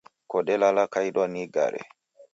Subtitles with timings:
[0.31, 1.81] Kodelala kaidwa ni igare